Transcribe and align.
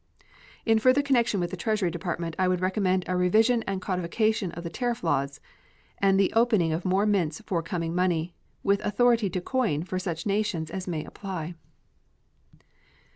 In 0.65 0.79
further 0.79 1.03
connection 1.03 1.39
with 1.39 1.51
the 1.51 1.55
Treasury 1.57 1.91
Department 1.91 2.35
I 2.39 2.47
would 2.47 2.59
recommend 2.59 3.05
a 3.05 3.15
revision 3.15 3.61
and 3.67 3.83
codification 3.83 4.51
of 4.53 4.63
the 4.63 4.69
tariff 4.71 5.03
laws 5.03 5.39
and 5.99 6.19
the 6.19 6.33
opening 6.33 6.73
of 6.73 6.83
more 6.85 7.05
mints 7.05 7.39
for 7.45 7.61
coming 7.61 7.93
money, 7.93 8.33
with 8.63 8.83
authority 8.83 9.29
to 9.29 9.39
coin 9.41 9.83
for 9.83 9.99
such 9.99 10.25
nations 10.25 10.71
as 10.71 10.87
may 10.87 11.05
apply. 11.05 11.53